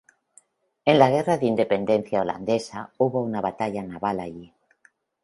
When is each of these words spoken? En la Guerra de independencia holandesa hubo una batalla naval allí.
En 0.83 0.97
la 0.97 1.09
Guerra 1.11 1.35
de 1.37 1.45
independencia 1.45 2.21
holandesa 2.21 2.91
hubo 2.97 3.21
una 3.21 3.39
batalla 3.39 3.83
naval 3.83 4.19
allí. 4.19 4.51